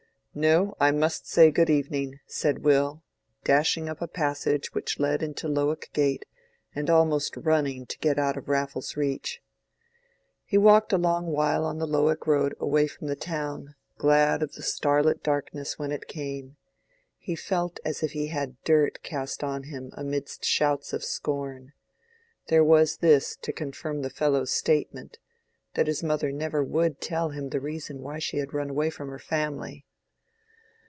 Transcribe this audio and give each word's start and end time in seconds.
"No, 0.33 0.75
I 0.79 0.91
must 0.91 1.27
say 1.27 1.51
good 1.51 1.69
evening," 1.69 2.21
said 2.25 2.63
Will, 2.63 3.03
dashing 3.43 3.89
up 3.89 4.01
a 4.01 4.07
passage 4.07 4.73
which 4.73 4.97
led 4.97 5.21
into 5.21 5.49
Lowick 5.49 5.89
Gate, 5.91 6.23
and 6.73 6.89
almost 6.89 7.35
running 7.35 7.85
to 7.87 7.97
get 7.99 8.17
out 8.17 8.37
of 8.37 8.47
Raffles's 8.47 8.95
reach. 8.95 9.41
He 10.45 10.57
walked 10.57 10.93
a 10.93 10.97
long 10.97 11.27
while 11.33 11.65
on 11.65 11.79
the 11.79 11.85
Lowick 11.85 12.25
road 12.25 12.55
away 12.61 12.87
from 12.87 13.07
the 13.07 13.15
town, 13.17 13.75
glad 13.97 14.41
of 14.41 14.53
the 14.53 14.63
starlit 14.63 15.21
darkness 15.21 15.77
when 15.77 15.91
it 15.91 16.07
came. 16.07 16.55
He 17.17 17.35
felt 17.35 17.81
as 17.83 18.01
if 18.01 18.13
he 18.13 18.27
had 18.27 18.39
had 18.51 18.63
dirt 18.63 19.03
cast 19.03 19.43
on 19.43 19.63
him 19.63 19.89
amidst 19.97 20.45
shouts 20.45 20.93
of 20.93 21.03
scorn. 21.03 21.73
There 22.47 22.63
was 22.63 22.99
this 22.99 23.35
to 23.41 23.51
confirm 23.51 24.01
the 24.01 24.09
fellow's 24.09 24.51
statement—that 24.51 25.87
his 25.87 26.01
mother 26.01 26.31
never 26.31 26.63
would 26.63 27.01
tell 27.01 27.31
him 27.31 27.49
the 27.49 27.59
reason 27.59 27.99
why 27.99 28.19
she 28.19 28.37
had 28.37 28.53
run 28.53 28.69
away 28.69 28.89
from 28.89 29.09
her 29.09 29.19
family. 29.19 29.85